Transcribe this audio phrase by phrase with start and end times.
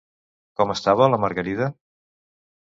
[0.61, 1.69] Com estava la Margarida?